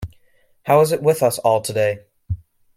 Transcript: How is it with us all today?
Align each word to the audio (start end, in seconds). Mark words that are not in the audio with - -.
How 0.63 0.81
is 0.81 0.91
it 0.91 1.03
with 1.03 1.21
us 1.21 1.37
all 1.37 1.61
today? 1.61 2.05